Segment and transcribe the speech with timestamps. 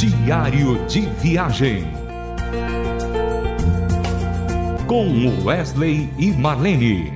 [0.00, 1.84] Diário de Viagem.
[4.86, 7.12] Com Wesley e Marlene.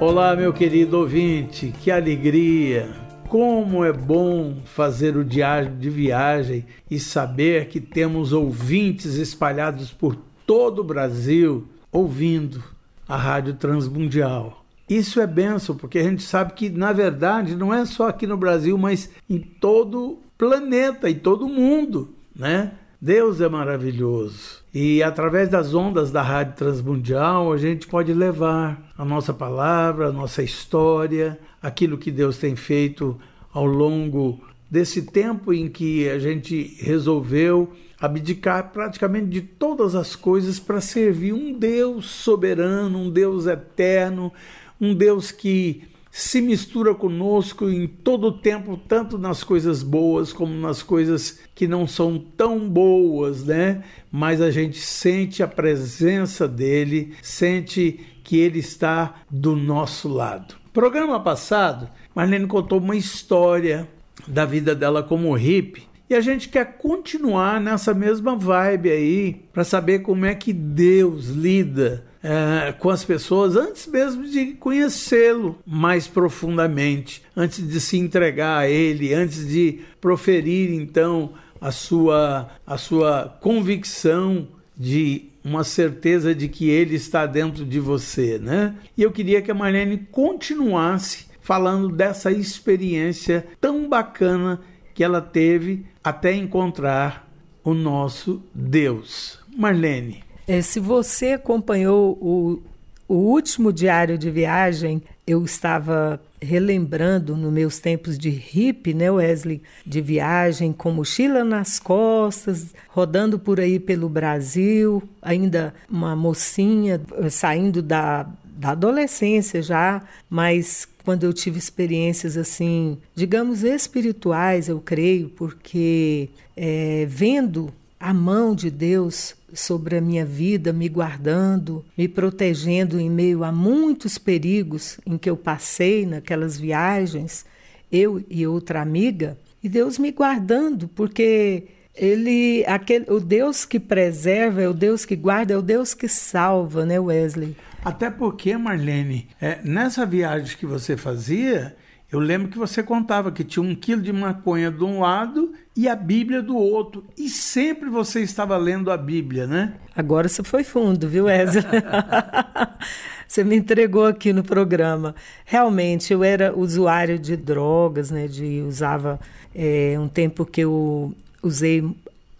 [0.00, 2.88] Olá, meu querido ouvinte, que alegria!
[3.28, 10.16] Como é bom fazer o diário de viagem e saber que temos ouvintes espalhados por
[10.44, 12.60] todo o Brasil ouvindo
[13.08, 14.59] a Rádio Transmundial.
[14.90, 18.36] Isso é benção, porque a gente sabe que, na verdade, não é só aqui no
[18.36, 22.72] Brasil, mas em todo planeta, em todo mundo, né?
[23.00, 24.64] Deus é maravilhoso.
[24.74, 30.12] E através das ondas da Rádio Transmundial, a gente pode levar a nossa palavra, a
[30.12, 33.16] nossa história, aquilo que Deus tem feito
[33.52, 40.58] ao longo desse tempo em que a gente resolveu abdicar praticamente de todas as coisas
[40.58, 44.32] para servir um Deus soberano, um Deus eterno,
[44.80, 50.52] um Deus que se mistura conosco em todo o tempo, tanto nas coisas boas como
[50.52, 53.84] nas coisas que não são tão boas, né?
[54.10, 60.56] Mas a gente sente a presença dele, sente que ele está do nosso lado.
[60.72, 63.88] Programa passado, Marlene contou uma história
[64.26, 69.62] da vida dela como hippie e a gente quer continuar nessa mesma vibe aí para
[69.62, 76.06] saber como é que Deus lida é, com as pessoas antes mesmo de conhecê-lo mais
[76.06, 83.38] profundamente, antes de se entregar a Ele, antes de proferir então a sua, a sua
[83.40, 88.74] convicção de uma certeza de que Ele está dentro de você, né?
[88.96, 94.60] E eu queria que a Marlene continuasse falando dessa experiência tão bacana
[94.94, 97.28] que ela teve até encontrar
[97.64, 99.38] o nosso Deus.
[99.56, 100.29] Marlene.
[100.46, 102.62] É, se você acompanhou o,
[103.08, 109.62] o último diário de viagem, eu estava relembrando nos meus tempos de hippie, né, Wesley?
[109.86, 117.30] De viagem com mochila nas costas, rodando por aí pelo Brasil, ainda uma mocinha eh,
[117.30, 125.28] saindo da, da adolescência já, mas quando eu tive experiências assim, digamos espirituais, eu creio,
[125.30, 132.98] porque é, vendo a mão de Deus sobre a minha vida, me guardando, me protegendo
[132.98, 137.44] em meio a muitos perigos em que eu passei naquelas viagens,
[137.90, 144.62] eu e outra amiga, e Deus me guardando, porque ele, aquele, o Deus que preserva,
[144.62, 147.56] é o Deus que guarda, é o Deus que salva, né, Wesley?
[147.84, 151.76] Até porque, Marlene, é, nessa viagem que você fazia,
[152.12, 155.88] eu lembro que você contava que tinha um quilo de maconha de um lado e
[155.88, 157.04] a Bíblia do outro.
[157.16, 159.74] E sempre você estava lendo a Bíblia, né?
[159.94, 161.64] Agora você foi fundo, viu, Wesley?
[163.28, 165.14] você me entregou aqui no programa.
[165.44, 168.26] Realmente, eu era usuário de drogas, né?
[168.26, 169.20] De usava
[169.54, 171.88] é, um tempo que eu usei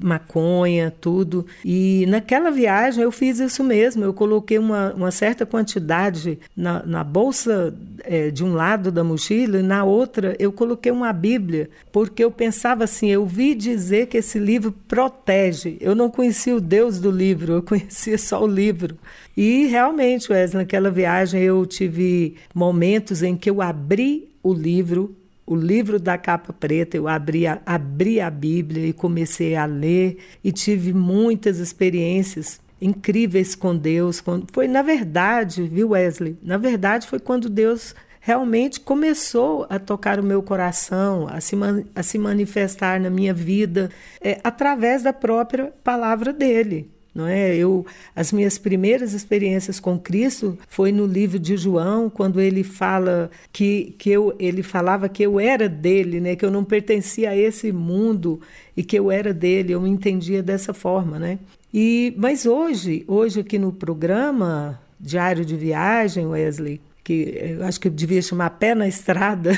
[0.00, 1.46] maconha, tudo.
[1.64, 4.04] E naquela viagem eu fiz isso mesmo.
[4.04, 9.58] Eu coloquei uma, uma certa quantidade na, na bolsa é, de um lado da mochila
[9.58, 14.18] e na outra eu coloquei uma Bíblia, porque eu pensava assim: eu vi dizer que
[14.18, 15.76] esse livro protege.
[15.80, 18.96] Eu não conhecia o Deus do livro, eu conhecia só o livro.
[19.36, 25.14] E realmente, Wesley, naquela viagem eu tive momentos em que eu abri o livro
[25.46, 30.18] o livro da capa preta, eu abri a, abri a Bíblia e comecei a ler
[30.42, 34.22] e tive muitas experiências incríveis com Deus.
[34.52, 36.38] Foi, na verdade, viu, Wesley?
[36.42, 41.54] Na verdade, foi quando Deus realmente começou a tocar o meu coração, a se,
[41.94, 43.90] a se manifestar na minha vida,
[44.20, 47.54] é, através da própria palavra dele não é?
[47.54, 53.30] Eu as minhas primeiras experiências com Cristo foi no livro de João, quando ele fala
[53.52, 56.34] que, que eu, ele falava que eu era dele, né?
[56.34, 58.40] Que eu não pertencia a esse mundo
[58.76, 59.72] e que eu era dele.
[59.72, 61.38] Eu me entendia dessa forma, né?
[61.72, 67.90] E mas hoje, hoje aqui no programa Diário de Viagem, Wesley, que eu acho que
[67.90, 69.52] devia chamar Pé na Estrada,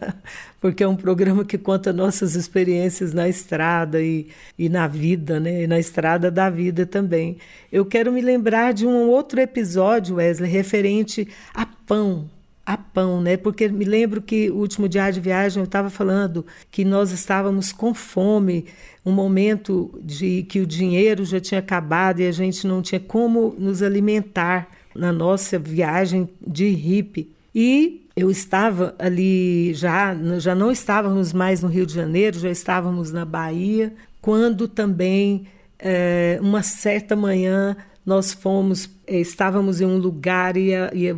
[0.58, 4.28] porque é um programa que conta nossas experiências na estrada e,
[4.58, 5.64] e na vida, né?
[5.64, 7.36] E na estrada da vida também.
[7.70, 12.30] Eu quero me lembrar de um outro episódio, Wesley, referente a pão,
[12.64, 13.36] a pão, né?
[13.36, 17.72] Porque me lembro que o último diário de viagem eu estava falando que nós estávamos
[17.72, 18.64] com fome,
[19.04, 23.54] um momento de que o dinheiro já tinha acabado e a gente não tinha como
[23.58, 27.30] nos alimentar na nossa viagem de hippie.
[27.54, 33.12] E eu estava ali já, já não estávamos mais no Rio de Janeiro, já estávamos
[33.12, 35.46] na Bahia, quando também,
[35.78, 41.10] é, uma certa manhã, nós fomos, é, estávamos em um lugar e, a, e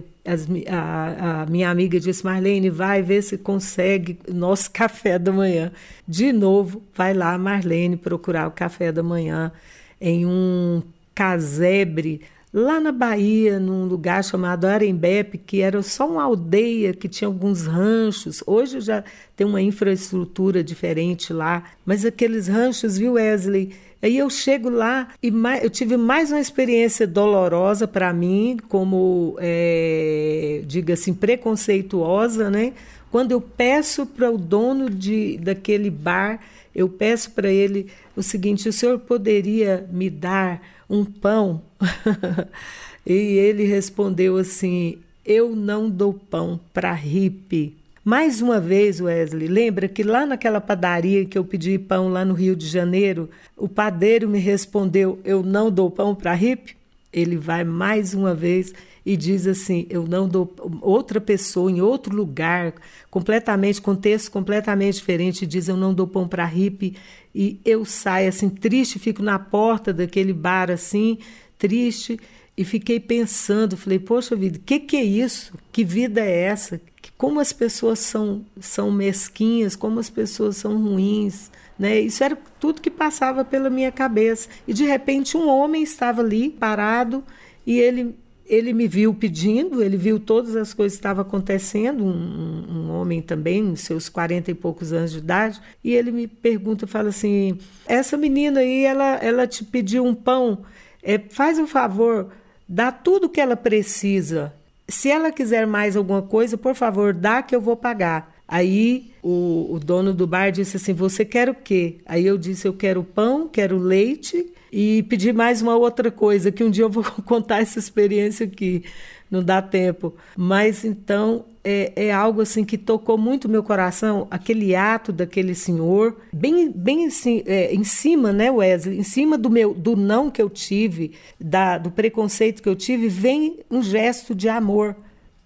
[0.66, 5.72] a, a, minha amiga disse, Marlene, vai ver se consegue nosso café da manhã.
[6.06, 9.52] De novo, vai lá, Marlene, procurar o café da manhã
[10.00, 10.82] em um
[11.14, 12.22] casebre
[12.58, 17.66] lá na Bahia, num lugar chamado Arembepe, que era só uma aldeia que tinha alguns
[17.66, 18.42] ranchos.
[18.46, 19.04] Hoje já
[19.36, 23.72] tem uma infraestrutura diferente lá, mas aqueles ranchos, viu, Wesley?
[24.00, 29.36] Aí eu chego lá e mais, eu tive mais uma experiência dolorosa para mim, como,
[29.40, 32.74] é, diga assim, preconceituosa, né?
[33.10, 36.40] Quando eu peço para o dono de, daquele bar,
[36.74, 41.62] eu peço para ele o seguinte: o senhor poderia me dar um pão?
[43.06, 47.76] e ele respondeu assim: eu não dou pão para hippie.
[48.02, 52.32] Mais uma vez, Wesley, lembra que lá naquela padaria que eu pedi pão lá no
[52.32, 56.74] Rio de Janeiro, o padeiro me respondeu: Eu não dou pão para hippie?
[57.12, 58.72] Ele vai mais uma vez
[59.04, 60.54] e diz assim: Eu não dou.
[60.80, 62.74] Outra pessoa em outro lugar,
[63.10, 66.96] completamente, contexto completamente diferente, diz: Eu não dou pão para hippie.
[67.34, 71.18] E eu saio assim, triste, fico na porta daquele bar assim,
[71.56, 72.18] triste.
[72.56, 75.54] E fiquei pensando, falei, poxa vida, o que, que é isso?
[75.70, 76.80] Que vida é essa?
[77.18, 81.50] como as pessoas são, são mesquinhas, como as pessoas são ruins.
[81.76, 82.00] Né?
[82.00, 84.48] Isso era tudo que passava pela minha cabeça.
[84.66, 87.24] E de repente um homem estava ali parado
[87.66, 88.14] e ele,
[88.48, 93.20] ele me viu pedindo, ele viu todas as coisas que estavam acontecendo, um, um homem
[93.20, 98.16] também, seus quarenta e poucos anos de idade, e ele me pergunta, fala assim, essa
[98.16, 100.62] menina aí, ela, ela te pediu um pão,
[101.02, 102.28] é, faz um favor,
[102.68, 104.52] dá tudo que ela precisa
[104.88, 108.34] se ela quiser mais alguma coisa, por favor, dá que eu vou pagar.
[108.48, 111.98] Aí o, o, dono do bar disse assim: Você quer o quê?
[112.06, 116.64] Aí eu disse: Eu quero pão, quero leite e pedi mais uma outra coisa, que
[116.64, 118.82] um dia eu vou contar essa experiência aqui
[119.30, 120.14] não dá tempo.
[120.36, 126.16] Mas então é, é, algo assim que tocou muito meu coração, aquele ato daquele senhor,
[126.32, 128.98] bem, bem assim, é, em cima, né, Wesley?
[128.98, 133.08] Em cima do meu do não que eu tive, da, do preconceito que eu tive,
[133.08, 134.96] vem um gesto de amor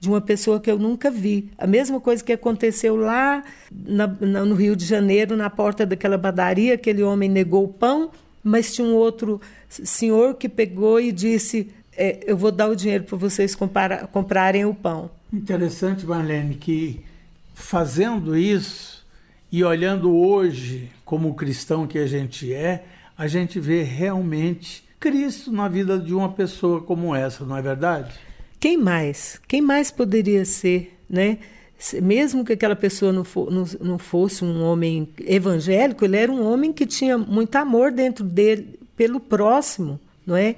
[0.02, 1.49] de uma pessoa que eu nunca vi.
[1.56, 6.19] A mesma coisa que aconteceu lá na, na, no Rio de Janeiro, na porta daquela
[6.19, 8.10] padaria, aquele homem negou o pão,
[8.43, 13.04] mas tinha um outro senhor que pegou e disse: é, eu vou dar o dinheiro
[13.04, 15.08] para vocês compara, comprarem o pão.
[15.32, 16.98] Interessante, Marlene, que
[17.55, 19.06] fazendo isso
[19.52, 22.84] e olhando hoje como cristão que a gente é,
[23.16, 28.12] a gente vê realmente Cristo na vida de uma pessoa como essa, não é verdade?
[28.62, 29.41] Quem mais?
[29.49, 31.38] Quem mais poderia ser, né?
[32.00, 36.47] Mesmo que aquela pessoa não, for, não, não fosse um homem evangélico, ele era um
[36.47, 40.55] homem que tinha muito amor dentro dele pelo próximo, não é?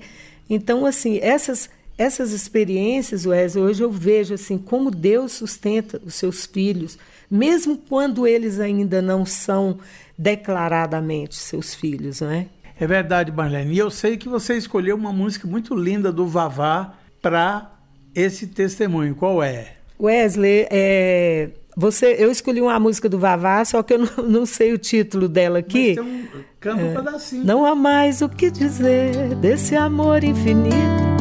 [0.50, 6.44] Então, assim, essas essas experiências, Wesley, hoje eu vejo assim como Deus sustenta os seus
[6.44, 6.98] filhos,
[7.30, 9.78] mesmo quando eles ainda não são
[10.18, 12.48] declaradamente seus filhos, não é?
[12.78, 13.72] É verdade, Marlene.
[13.72, 16.92] E eu sei que você escolheu uma música muito linda do Vavá
[17.22, 17.73] para
[18.14, 19.14] esse testemunho.
[19.14, 19.72] Qual é?
[20.00, 24.72] Wesley, é, você, eu escolhi uma música do Vavá, só que eu não, não sei
[24.72, 25.94] o título dela aqui.
[25.96, 27.44] Mas tem um, canta um é, pedacinho.
[27.44, 31.13] Não há mais o que dizer desse amor infinito.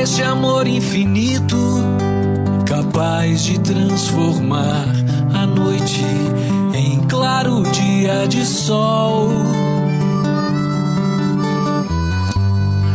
[0.00, 1.58] Desse amor infinito
[2.64, 4.86] capaz de transformar
[5.34, 6.06] a noite
[6.72, 9.28] em claro dia de sol.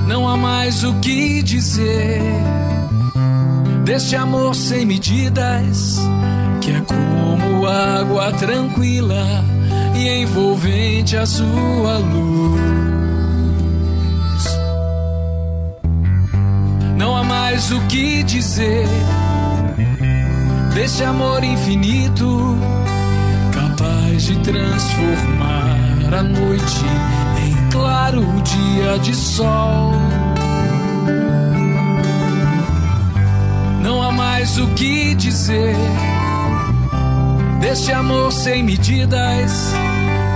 [0.07, 2.23] Não há mais o que dizer
[3.83, 5.99] deste amor sem medidas,
[6.59, 9.45] que é como água tranquila
[9.95, 12.74] e envolvente a sua luz.
[17.45, 18.87] Mais o que dizer
[20.73, 22.57] desse amor infinito,
[23.53, 25.77] capaz de transformar
[26.11, 26.85] a noite
[27.45, 29.91] em claro dia de sol.
[33.83, 35.75] Não há mais o que dizer
[37.61, 39.71] desse amor sem medidas,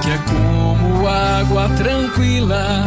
[0.04, 2.86] que é como água tranquila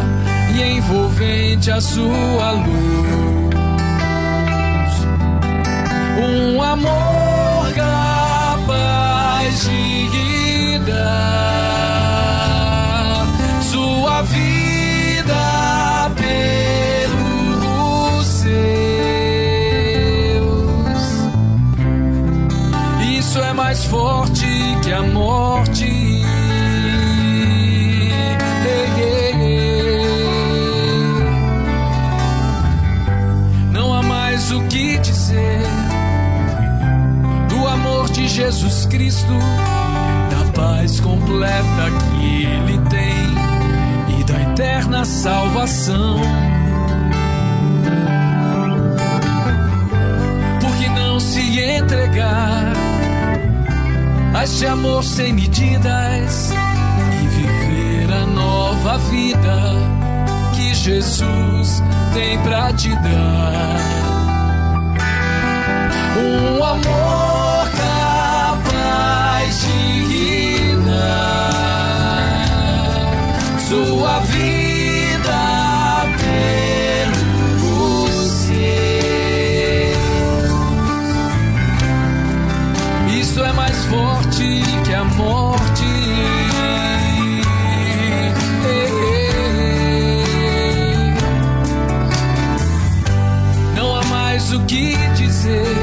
[0.55, 3.42] e envolvente a sua luz.
[6.23, 7.22] Um amor
[39.23, 39.39] Cristo,
[40.29, 46.19] da paz completa que Ele tem e da eterna salvação.
[51.55, 52.73] entregar
[54.33, 59.57] a este amor sem medidas e viver a nova vida
[60.55, 61.81] que Jesus
[62.13, 63.77] tem pra te dar.
[66.17, 67.32] Um amor
[73.73, 74.53] sua vida
[85.15, 85.83] morte.
[93.75, 95.75] Não há mais o que dizer.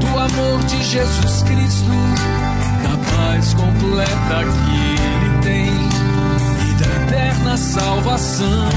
[0.00, 1.90] Do amor de Jesus Cristo,
[2.82, 5.85] da paz completa que Ele tem
[7.06, 8.68] eterna salvação.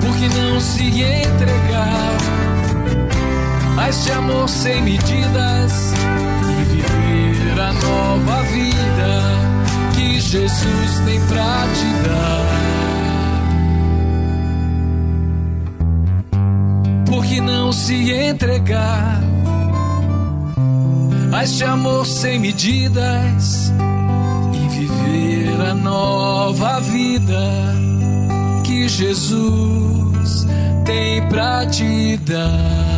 [0.00, 2.16] Porque não se entregar
[3.78, 5.92] a este amor sem medidas
[6.42, 9.22] e viver a nova vida
[9.94, 12.46] que Jesus tem pra te dar.
[17.06, 19.20] Por que não se entregar
[21.32, 23.72] a este amor sem medidas
[25.56, 27.40] viver a nova vida
[28.64, 30.46] que Jesus
[30.84, 32.96] tem pra te dar?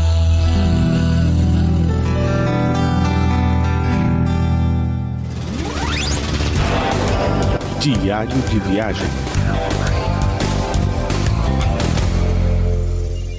[7.81, 9.07] Diário de Viagem.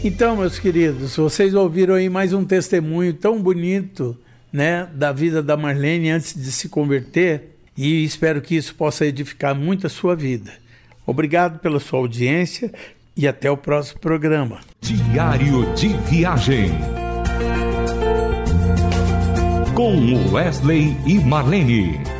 [0.01, 4.17] Então, meus queridos, vocês ouviram aí mais um testemunho tão bonito,
[4.51, 9.55] né, da vida da Marlene antes de se converter, e espero que isso possa edificar
[9.55, 10.51] muito a sua vida.
[11.05, 12.71] Obrigado pela sua audiência
[13.15, 14.59] e até o próximo programa.
[14.81, 16.71] Diário de Viagem.
[19.73, 22.19] Com Wesley e Marlene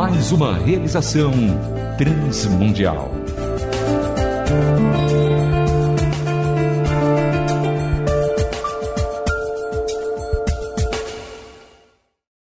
[0.00, 1.32] mais uma realização
[1.98, 3.12] transmundial.